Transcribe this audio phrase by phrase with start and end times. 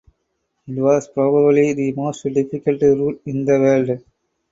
[0.67, 4.01] It was probably the most difficult route in the world.